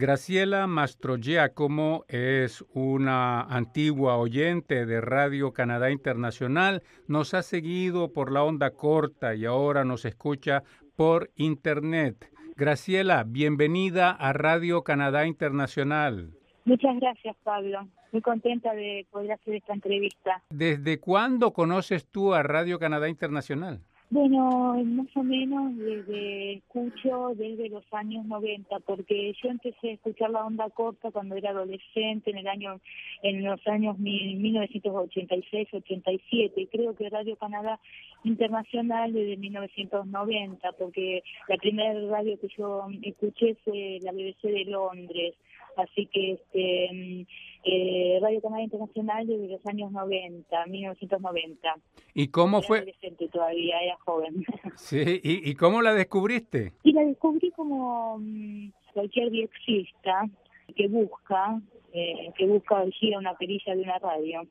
Graciela 0.00 0.68
Mastrogiacomo 0.68 2.04
es 2.06 2.64
una 2.72 3.40
antigua 3.40 4.16
oyente 4.16 4.86
de 4.86 5.00
Radio 5.00 5.52
Canadá 5.52 5.90
Internacional, 5.90 6.84
nos 7.08 7.34
ha 7.34 7.42
seguido 7.42 8.12
por 8.12 8.30
la 8.30 8.44
onda 8.44 8.70
corta 8.70 9.34
y 9.34 9.44
ahora 9.44 9.82
nos 9.82 10.04
escucha 10.04 10.62
por 10.94 11.30
Internet. 11.34 12.30
Graciela, 12.54 13.24
bienvenida 13.26 14.12
a 14.12 14.32
Radio 14.32 14.84
Canadá 14.84 15.26
Internacional. 15.26 16.30
Muchas 16.64 16.94
gracias, 17.00 17.34
Pablo. 17.42 17.88
Muy 18.12 18.22
contenta 18.22 18.72
de 18.74 19.04
poder 19.10 19.32
hacer 19.32 19.56
esta 19.56 19.72
entrevista. 19.72 20.44
¿Desde 20.50 21.00
cuándo 21.00 21.52
conoces 21.52 22.06
tú 22.06 22.34
a 22.34 22.44
Radio 22.44 22.78
Canadá 22.78 23.08
Internacional? 23.08 23.80
Bueno, 24.10 24.82
más 24.86 25.14
o 25.16 25.22
menos 25.22 25.76
desde 25.76 26.54
escucho 26.54 27.34
desde 27.36 27.68
los 27.68 27.84
años 27.92 28.24
90, 28.24 28.80
porque 28.80 29.34
yo 29.42 29.50
empecé 29.50 29.90
a 29.90 29.92
escuchar 29.92 30.30
la 30.30 30.46
onda 30.46 30.70
corta 30.70 31.10
cuando 31.10 31.36
era 31.36 31.50
adolescente 31.50 32.30
en 32.30 32.38
el 32.38 32.48
año 32.48 32.80
en 33.22 33.44
los 33.44 33.60
años 33.66 33.98
1986-87 33.98 36.52
y 36.56 36.66
creo 36.68 36.96
que 36.96 37.10
Radio 37.10 37.36
Canadá 37.36 37.78
Internacional 38.24 39.12
desde 39.12 39.36
1990, 39.36 40.72
porque 40.72 41.22
la 41.46 41.58
primera 41.58 42.00
radio 42.08 42.40
que 42.40 42.48
yo 42.56 42.86
escuché 43.02 43.56
fue 43.62 43.98
la 44.00 44.12
BBC 44.12 44.40
de 44.44 44.64
Londres, 44.64 45.34
así 45.76 46.06
que 46.06 46.32
este 46.32 47.26
eh, 47.70 48.18
Radio 48.22 48.40
Canadá 48.40 48.62
Internacional 48.62 49.26
desde 49.26 49.48
los 49.48 49.66
años 49.66 49.92
90, 49.92 50.66
1990. 50.66 51.74
¿Y 52.14 52.28
cómo 52.28 52.62
fue? 52.62 52.78
Adolescente 52.78 53.28
todavía, 53.28 53.78
era 53.80 53.98
joven. 54.06 54.44
Sí, 54.76 55.20
¿y, 55.22 55.54
cómo 55.54 55.82
la 55.82 55.92
descubriste? 55.92 56.72
Y 56.82 56.92
la 56.92 57.02
descubrí 57.02 57.50
como 57.50 58.18
mm, 58.18 58.70
cualquier 58.94 59.30
viexista 59.30 60.30
que 60.74 60.88
busca, 60.88 61.60
eh, 61.92 62.32
que 62.38 62.46
busca 62.46 62.82
elegir 62.82 63.18
una 63.18 63.34
perilla 63.34 63.74
de 63.74 63.82
una 63.82 63.98
radio. 63.98 64.46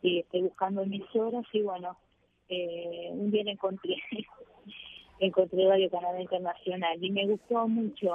Y 0.00 0.20
estoy 0.20 0.42
buscando 0.42 0.82
emisoras 0.82 1.44
y 1.52 1.60
bueno, 1.62 1.98
eh, 2.48 3.10
un 3.10 3.30
día 3.30 3.42
encontré, 3.46 3.96
encontré 5.20 5.68
Radio 5.68 5.90
Canadá 5.90 6.22
Internacional 6.22 7.04
y 7.04 7.10
me 7.10 7.26
gustó 7.26 7.68
mucho 7.68 8.10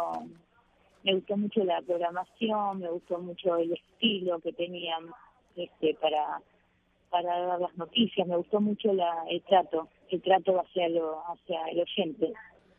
me 1.04 1.16
gustó 1.16 1.38
mucho 1.38 1.64
la 1.64 1.82
programación, 1.82 2.80
me 2.80 2.90
gustó 2.90 3.20
mucho 3.20 3.58
el 3.58 3.74
estilo 3.74 4.40
que 4.40 4.54
tenían 4.54 5.08
este, 5.56 5.96
para 6.02 6.42
para 7.14 7.46
dar 7.46 7.62
las 7.62 7.78
noticias, 7.78 8.28
me 8.28 8.36
gustó 8.36 8.60
mucho 8.60 8.92
la, 8.92 9.24
el 9.30 9.44
trato, 9.44 9.88
el 10.10 10.20
trato 10.24 10.60
hacia, 10.60 10.90
lo, 10.90 11.22
hacia 11.28 11.64
el 11.72 11.82
oyente. 11.82 12.34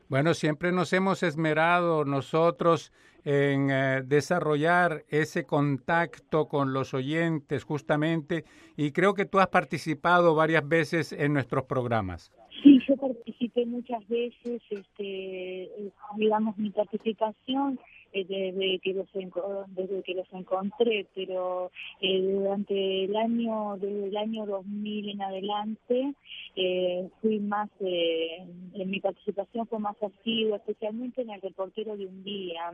Bueno, 0.09 0.35
siempre 0.35 0.73
nos 0.73 0.93
hemos 0.93 1.23
esmerado 1.23 2.05
nosotros 2.05 2.93
en 3.25 3.71
eh, 3.71 4.03
desarrollar 4.05 5.05
ese 5.09 5.47
contacto 5.47 6.49
con 6.49 6.73
los 6.73 6.95
oyentes 6.95 7.63
justamente 7.63 8.45
y 8.77 8.91
creo 8.91 9.15
que 9.15 9.25
tú 9.25 9.39
has 9.39 9.49
participado 9.49 10.35
varias 10.35 10.69
veces 10.69 11.13
en 11.13 11.33
nuestros 11.33 11.65
programas. 11.67 12.33
Sí, 12.61 12.81
yo 12.89 12.97
participé 12.97 13.65
muchas 13.67 14.07
veces, 14.09 14.61
este, 14.69 15.71
digamos, 16.17 16.59
mi 16.59 16.71
participación 16.71 17.79
desde 18.15 18.79
que 18.79 18.95
los 18.95 19.09
desde 19.13 20.03
que 20.03 20.15
los 20.15 20.33
encontré 20.33 21.07
pero 21.15 21.71
eh, 22.01 22.21
durante 22.23 23.05
el 23.05 23.17
año 23.17 23.77
desde 23.77 24.07
el 24.09 24.17
año 24.17 24.47
2000 24.47 25.11
en 25.11 25.23
adelante 25.23 26.15
eh, 26.55 27.09
fui 27.21 27.41
más 27.41 27.69
eh, 27.81 28.47
en 28.75 28.91
mi 28.91 29.01
participación 29.01 29.67
fue 29.67 29.81
más 29.81 29.97
asidua 30.03 30.59
especialmente 30.59 31.23
en 31.23 31.31
el 31.31 31.41
reportero 31.41 31.97
de 31.97 32.07
un 32.07 32.23
día 32.23 32.73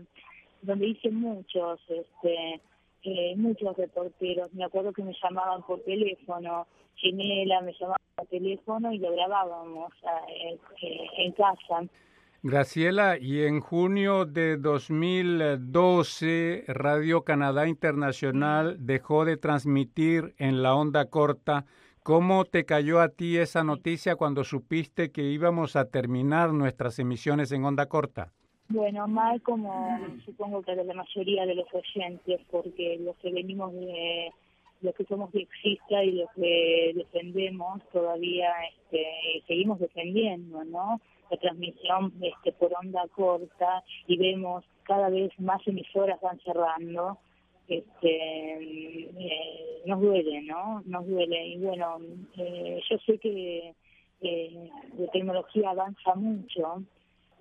donde 0.63 0.89
hice 0.89 1.11
muchos 1.11 1.81
este 1.89 2.61
eh, 3.03 3.35
muchos 3.35 3.75
reporteros. 3.79 4.53
Me 4.53 4.65
acuerdo 4.65 4.93
que 4.93 5.03
me 5.03 5.15
llamaban 5.23 5.63
por 5.63 5.81
teléfono 5.81 6.67
Ginela 6.97 7.63
me 7.63 7.73
llamaba 7.73 7.99
por 8.15 8.27
teléfono 8.27 8.93
y 8.93 8.99
lo 8.99 9.11
grabábamos 9.13 9.91
eh, 10.29 10.59
en 11.17 11.33
casa 11.33 11.89
Graciela, 12.43 13.19
y 13.19 13.43
en 13.43 13.61
junio 13.61 14.25
de 14.25 14.57
2012 14.57 16.65
Radio 16.69 17.23
Canadá 17.23 17.69
Internacional 17.69 18.79
dejó 18.81 19.27
de 19.27 19.37
transmitir 19.37 20.35
en 20.39 20.63
la 20.63 20.75
onda 20.75 21.11
corta. 21.11 21.67
¿Cómo 22.03 22.47
te 22.47 22.65
cayó 22.65 23.03
a 23.03 23.11
ti 23.11 23.37
esa 23.37 23.63
noticia 23.63 24.17
cuando 24.17 24.43
supiste 24.43 25.11
que 25.11 25.25
íbamos 25.25 25.77
a 25.77 25.91
terminar 25.91 26.55
nuestras 26.55 26.99
emisiones 26.99 27.53
en 27.53 27.67
onda 27.67 27.85
corta? 27.85 28.33
Bueno, 28.71 29.07
mal 29.07 29.43
como 29.43 30.01
supongo 30.25 30.63
que 30.63 30.75
de 30.75 30.85
la 30.85 30.95
mayoría 30.95 31.45
de 31.45 31.57
los 31.57 31.67
oyentes, 31.75 32.41
porque 32.51 32.99
los 33.05 33.17
que 33.17 33.33
venimos 33.33 33.71
de 33.75 34.33
los 34.83 34.95
que 34.95 35.05
somos 35.05 35.31
viexistas 35.33 36.05
y 36.05 36.13
los 36.13 36.31
que 36.35 36.93
defendemos 36.95 37.83
todavía 37.93 38.53
este, 38.69 39.07
seguimos 39.47 39.79
defendiendo, 39.79 40.65
¿no? 40.65 41.01
La 41.31 41.37
transmisión 41.37 42.13
este, 42.21 42.53
por 42.53 42.73
onda 42.75 43.07
corta 43.15 43.85
y 44.07 44.17
vemos 44.17 44.65
cada 44.85 45.09
vez 45.11 45.31
más 45.39 45.67
emisoras 45.67 46.21
van 46.21 46.41
cerrando. 46.41 47.19
Este, 47.69 48.59
eh, 48.61 49.83
nos 49.87 50.01
duele, 50.01 50.43
¿no? 50.43 50.83
Nos 50.87 51.07
duele. 51.07 51.47
Y 51.47 51.59
bueno, 51.59 51.99
eh, 52.37 52.81
yo 52.91 52.99
sé 52.99 53.19
que 53.19 53.75
eh, 54.23 54.71
la 54.99 55.07
tecnología 55.13 55.71
avanza 55.71 56.15
mucho, 56.17 56.83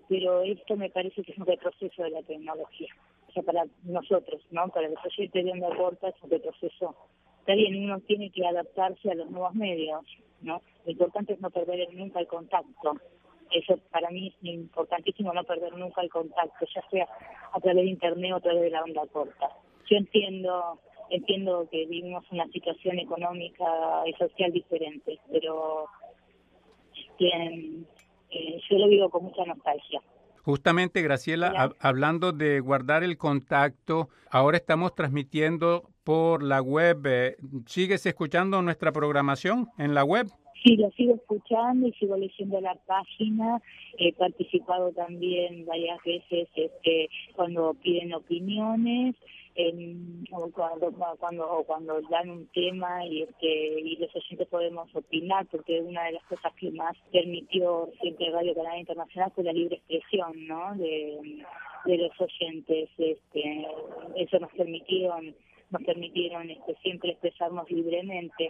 pero 0.08 0.44
esto 0.44 0.76
me 0.78 0.90
parece 0.92 1.24
que 1.24 1.32
es 1.32 1.38
un 1.38 1.48
retroceso 1.48 2.04
de 2.04 2.12
la 2.12 2.22
tecnología. 2.22 2.94
O 3.28 3.32
sea, 3.32 3.44
para 3.44 3.66
nosotros, 3.84 4.42
¿no? 4.52 4.68
Para 4.70 4.90
los 4.90 5.04
oyentes 5.06 5.46
de 5.46 5.52
onda 5.52 5.76
corta 5.76 6.10
es 6.10 6.16
un 6.22 6.30
retroceso 6.30 6.96
está 7.40 7.56
bien, 7.56 7.84
uno 7.84 8.00
tiene 8.02 8.30
que 8.30 8.46
adaptarse 8.46 9.12
a 9.12 9.16
los 9.16 9.30
nuevos 9.30 9.54
medios, 9.56 10.02
¿no? 10.42 10.62
Lo 10.86 10.92
importante 10.92 11.34
es 11.34 11.42
no 11.42 11.50
perder 11.50 11.94
nunca 11.94 12.20
el 12.20 12.28
contacto. 12.28 12.98
Eso 13.52 13.80
para 13.92 14.10
mí 14.12 14.28
es 14.28 14.36
importantísimo, 14.44 15.34
no 15.34 15.44
perder 15.44 15.74
nunca 15.76 16.02
el 16.02 16.10
contacto, 16.10 16.66
ya 16.74 16.88
sea 16.90 17.08
a 17.52 17.60
través 17.60 17.84
de 17.84 17.90
internet 17.90 18.32
o 18.34 18.36
a 18.36 18.42
través 18.42 18.62
de 18.62 18.70
la 18.70 18.84
onda 18.84 19.06
corta. 19.08 19.50
Yo 19.90 19.98
entiendo 19.98 20.80
entiendo 21.10 21.68
que 21.72 21.86
vivimos 21.86 22.24
una 22.32 22.48
situación 22.48 23.00
económica 23.00 24.04
y 24.06 24.14
social 24.14 24.52
diferente, 24.52 25.20
pero 25.32 25.86
eh, 27.20 28.62
yo 28.70 28.78
lo 28.78 28.88
vivo 28.88 29.10
con 29.10 29.24
mucha 29.24 29.46
nostalgia. 29.46 30.02
Justamente, 30.44 31.02
Graciela, 31.02 31.74
hablando 31.80 32.32
de 32.32 32.60
guardar 32.60 33.04
el 33.04 33.18
contacto, 33.18 34.10
ahora 34.30 34.58
estamos 34.58 34.96
transmitiendo 34.96 35.90
por 36.04 36.44
la 36.44 36.62
web. 36.62 37.02
Eh, 37.06 37.38
¿Sigues 37.66 38.06
escuchando 38.06 38.62
nuestra 38.62 38.92
programación 38.92 39.70
en 39.78 39.94
la 39.94 40.04
web? 40.04 40.28
Sí, 40.64 40.76
lo 40.76 40.92
sigo 40.92 41.16
escuchando 41.16 41.88
y 41.88 41.94
sigo 41.94 42.18
leyendo 42.18 42.60
la 42.60 42.76
página. 42.86 43.62
He 43.98 44.14
participado 44.14 44.92
también 44.92 45.66
varias 45.66 46.04
veces 46.04 46.48
este, 46.56 47.10
cuando 47.36 47.74
piden 47.76 48.14
opiniones 48.14 49.16
en, 49.56 50.26
cuando, 50.54 50.92
cuando, 51.18 51.64
cuando 51.66 52.02
dan 52.10 52.30
un 52.30 52.48
tema 52.48 53.06
y, 53.06 53.24
este, 53.24 53.80
y 53.82 53.98
los 53.98 54.16
oyentes 54.16 54.48
podemos 54.48 54.94
opinar, 54.96 55.46
porque 55.48 55.82
una 55.82 56.06
de 56.06 56.14
las 56.14 56.24
cosas 56.26 56.54
que 56.56 56.72
más 56.72 56.96
permitió 57.12 57.90
siempre 58.02 58.32
Radio 58.32 58.56
Canadá 58.56 58.78
Internacional 58.78 59.32
fue 59.36 59.44
la 59.44 59.54
libre 59.54 59.76
expresión 59.76 60.48
¿no? 60.48 60.76
de, 60.76 61.44
de 61.86 61.98
los 61.98 62.12
oyentes. 62.22 62.90
Este, 62.98 63.68
eso 64.16 64.40
nos 64.40 64.52
permitieron, 64.54 65.36
nos 65.72 65.84
permitieron 65.84 66.50
este, 66.50 66.76
siempre 66.82 67.12
expresarnos 67.12 67.70
libremente. 67.70 68.50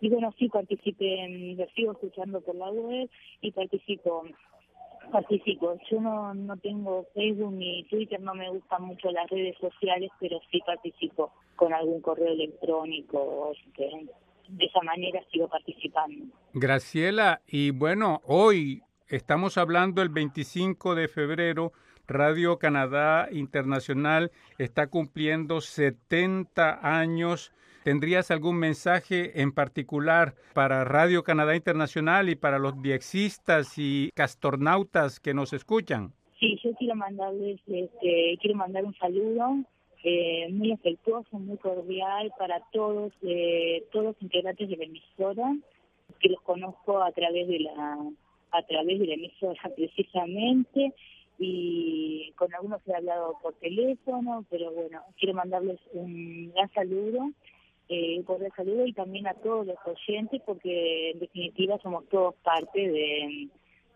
Y 0.00 0.08
bueno, 0.10 0.32
sí 0.38 0.48
participé, 0.48 1.54
lo 1.56 1.66
sigo 1.74 1.92
escuchando 1.92 2.40
por 2.40 2.54
la 2.54 2.70
web 2.70 3.08
y 3.40 3.50
participo 3.52 4.24
participo. 5.10 5.78
Yo 5.90 6.00
no, 6.00 6.34
no 6.34 6.56
tengo 6.56 7.06
Facebook 7.14 7.52
ni 7.52 7.84
Twitter, 7.84 8.20
no 8.20 8.34
me 8.34 8.50
gustan 8.50 8.82
mucho 8.82 9.10
las 9.10 9.28
redes 9.30 9.56
sociales, 9.60 10.10
pero 10.20 10.40
sí 10.50 10.60
participo 10.66 11.32
con 11.54 11.72
algún 11.72 12.00
correo 12.00 12.32
electrónico. 12.32 13.52
Este, 13.52 14.06
de 14.48 14.64
esa 14.64 14.80
manera 14.82 15.20
sigo 15.32 15.48
participando. 15.48 16.26
Graciela, 16.52 17.42
y 17.46 17.70
bueno, 17.70 18.20
hoy 18.26 18.82
estamos 19.08 19.58
hablando 19.58 20.02
el 20.02 20.08
25 20.08 20.94
de 20.94 21.08
febrero. 21.08 21.72
Radio 22.06 22.58
Canadá 22.58 23.28
Internacional 23.30 24.30
está 24.58 24.86
cumpliendo 24.88 25.60
70 25.60 26.80
años 26.82 27.52
¿Tendrías 27.86 28.32
algún 28.32 28.56
mensaje 28.56 29.40
en 29.40 29.52
particular 29.52 30.34
para 30.54 30.82
Radio 30.82 31.22
Canadá 31.22 31.54
Internacional 31.54 32.28
y 32.28 32.34
para 32.34 32.58
los 32.58 32.82
diexistas 32.82 33.74
y 33.78 34.10
castornautas 34.16 35.20
que 35.20 35.34
nos 35.34 35.52
escuchan? 35.52 36.12
Sí, 36.40 36.58
yo 36.64 36.74
quiero 36.74 36.96
mandarles, 36.96 37.60
este, 37.68 38.38
quiero 38.40 38.56
mandar 38.56 38.84
un 38.84 38.94
saludo 38.96 39.58
eh, 40.02 40.48
muy 40.50 40.72
afectuoso, 40.72 41.38
muy 41.38 41.58
cordial 41.58 42.32
para 42.36 42.60
todos, 42.72 43.12
eh, 43.22 43.84
todos 43.92 44.06
los 44.06 44.16
integrantes 44.20 44.68
de 44.68 44.76
la 44.76 44.84
emisora, 44.84 45.56
que 46.18 46.28
los 46.28 46.40
conozco 46.42 47.04
a 47.04 47.12
través 47.12 47.46
de 47.46 47.60
la, 47.60 47.98
a 48.50 48.62
través 48.64 48.98
de 48.98 49.06
la 49.06 49.14
emisora 49.14 49.60
precisamente, 49.76 50.92
y 51.38 52.32
con 52.36 52.54
algunos 52.54 52.80
he 52.86 52.94
hablado 52.94 53.38
por 53.42 53.54
teléfono, 53.54 54.44
pero 54.50 54.70
bueno, 54.72 55.02
quiero 55.18 55.34
mandarles 55.34 55.78
un 55.92 56.52
gran 56.52 56.70
saludo, 56.72 57.30
eh, 57.88 58.16
un 58.18 58.24
cordial 58.24 58.52
saludo 58.56 58.86
y 58.86 58.92
también 58.92 59.26
a 59.26 59.34
todos 59.34 59.66
los 59.66 59.76
oyentes 59.84 60.40
porque 60.44 61.10
en 61.10 61.18
definitiva 61.20 61.78
somos 61.82 62.08
todos 62.08 62.34
parte 62.36 62.80
de, 62.80 63.48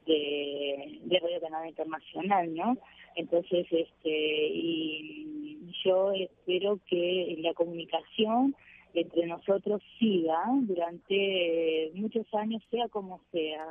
de, 0.07 1.19
Radio 1.21 1.41
Canadá 1.41 1.69
Internacional, 1.69 2.55
¿no? 2.55 2.77
Entonces, 3.17 3.67
este, 3.71 4.47
y 4.49 5.73
yo 5.85 6.13
espero 6.13 6.79
que 6.87 7.37
la 7.41 7.55
comunicación 7.55 8.55
entre 8.95 9.27
nosotros 9.27 9.83
siga 9.99 10.43
durante 10.63 11.91
muchos 11.95 12.27
años, 12.35 12.63
sea 12.71 12.89
como 12.89 13.21
sea 13.33 13.67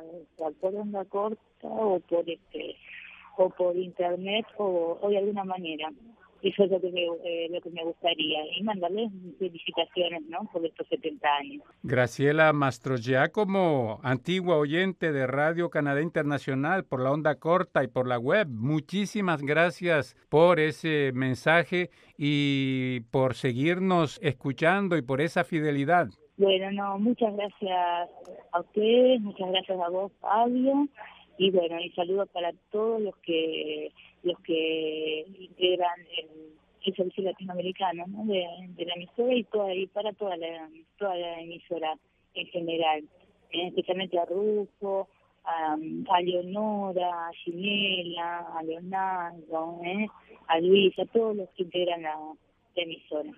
por 0.60 0.74
onda 0.74 1.04
corta 1.04 1.40
o 1.62 2.00
por 2.00 2.28
este 2.28 2.76
o 3.40 3.48
por 3.48 3.76
internet 3.76 4.46
o, 4.58 4.98
de 5.08 5.18
alguna 5.18 5.44
manera. 5.44 5.90
Eso 6.42 6.64
es 6.64 6.70
lo 6.70 6.80
que 6.80 6.90
me, 6.90 7.02
eh, 7.02 7.48
lo 7.50 7.60
que 7.60 7.68
me 7.70 7.84
gustaría. 7.84 8.38
Y 8.56 8.62
mandarles 8.62 9.10
felicitaciones 9.38 10.22
¿no? 10.28 10.48
por 10.52 10.64
estos 10.64 10.86
70 10.88 11.28
años. 11.28 11.62
Graciela 11.82 12.52
ya 13.00 13.28
como 13.28 14.00
antigua 14.02 14.56
oyente 14.56 15.12
de 15.12 15.26
Radio 15.26 15.68
Canadá 15.68 16.00
Internacional 16.00 16.84
por 16.84 17.00
la 17.02 17.12
onda 17.12 17.34
corta 17.34 17.84
y 17.84 17.88
por 17.88 18.06
la 18.06 18.18
web, 18.18 18.48
muchísimas 18.48 19.42
gracias 19.42 20.16
por 20.30 20.60
ese 20.60 21.12
mensaje 21.14 21.90
y 22.16 23.00
por 23.10 23.34
seguirnos 23.34 24.18
escuchando 24.22 24.96
y 24.96 25.02
por 25.02 25.20
esa 25.20 25.44
fidelidad. 25.44 26.08
Bueno, 26.38 26.72
no, 26.72 26.98
muchas 26.98 27.36
gracias 27.36 28.08
a 28.52 28.60
ustedes, 28.60 29.20
muchas 29.20 29.50
gracias 29.50 29.78
a 29.78 29.88
vos, 29.90 30.10
Fabio 30.20 30.88
y 31.40 31.50
bueno 31.50 31.80
y 31.80 31.88
saludos 31.92 32.28
para 32.28 32.52
todos 32.70 33.00
los 33.00 33.16
que 33.16 33.90
los 34.22 34.38
que 34.40 35.24
integran 35.38 35.98
el, 36.18 36.94
servicio 36.94 37.24
latinoamericano 37.24 38.04
de, 38.24 38.84
la 38.84 38.94
emisora 38.94 39.34
y 39.34 39.44
toda 39.44 39.74
y 39.74 39.86
para 39.86 40.12
toda 40.12 40.36
la 40.36 40.68
toda 40.98 41.16
la 41.16 41.40
emisora 41.40 41.94
en 42.34 42.46
general 42.48 43.04
especialmente 43.50 44.18
a 44.18 44.26
Rufo 44.26 45.08
a, 45.44 45.78
a 46.10 46.20
Leonora 46.20 47.28
a 47.28 47.32
Ginela 47.32 48.46
a 48.58 48.62
Leonardo 48.62 49.80
eh, 49.82 50.08
a 50.46 50.60
Luis 50.60 50.98
a 50.98 51.06
todos 51.06 51.36
los 51.36 51.48
que 51.50 51.62
integran 51.62 52.02
la, 52.02 52.18
emisora 52.74 53.28